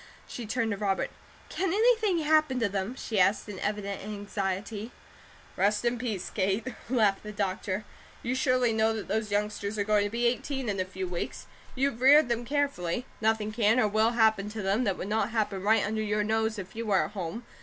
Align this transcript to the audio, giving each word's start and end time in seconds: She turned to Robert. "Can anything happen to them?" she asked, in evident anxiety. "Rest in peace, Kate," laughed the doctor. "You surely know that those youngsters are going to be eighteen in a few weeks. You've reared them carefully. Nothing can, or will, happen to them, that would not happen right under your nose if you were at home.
She 0.27 0.47
turned 0.47 0.71
to 0.71 0.77
Robert. 0.77 1.11
"Can 1.49 1.71
anything 1.71 2.17
happen 2.25 2.59
to 2.59 2.67
them?" 2.67 2.95
she 2.95 3.19
asked, 3.19 3.47
in 3.47 3.59
evident 3.59 4.01
anxiety. 4.03 4.89
"Rest 5.55 5.85
in 5.85 5.99
peace, 5.99 6.31
Kate," 6.31 6.65
laughed 6.89 7.21
the 7.21 7.31
doctor. 7.31 7.85
"You 8.23 8.33
surely 8.33 8.73
know 8.73 8.93
that 8.95 9.07
those 9.07 9.29
youngsters 9.29 9.77
are 9.77 9.83
going 9.83 10.05
to 10.05 10.09
be 10.09 10.25
eighteen 10.25 10.69
in 10.69 10.79
a 10.79 10.85
few 10.85 11.07
weeks. 11.07 11.45
You've 11.75 12.01
reared 12.01 12.29
them 12.29 12.45
carefully. 12.45 13.05
Nothing 13.21 13.51
can, 13.51 13.79
or 13.79 13.87
will, 13.87 14.13
happen 14.13 14.49
to 14.49 14.63
them, 14.63 14.85
that 14.85 14.97
would 14.97 15.07
not 15.07 15.29
happen 15.29 15.61
right 15.61 15.85
under 15.85 16.01
your 16.01 16.23
nose 16.23 16.57
if 16.57 16.75
you 16.75 16.87
were 16.87 17.05
at 17.05 17.11
home. 17.11 17.45